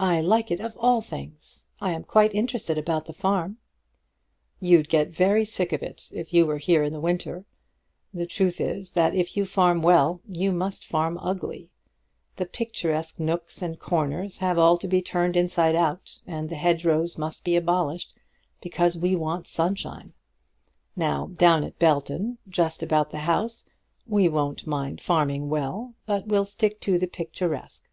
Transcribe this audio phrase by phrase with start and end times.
[0.00, 1.68] "I like it of all things.
[1.80, 3.58] I am quite interested about the farm."
[4.58, 7.44] "You'd get very sick of it if you were here in the winter.
[8.12, 11.70] The truth is that if you farm well, you must farm ugly.
[12.34, 17.16] The picturesque nooks and corners have all to be turned inside out, and the hedgerows
[17.16, 18.12] must be abolished,
[18.60, 20.14] because we want the sunshine.
[20.96, 23.70] Now, down at Belton, just about the house,
[24.04, 27.88] we won't mind farming well, but will stick to the picturesque."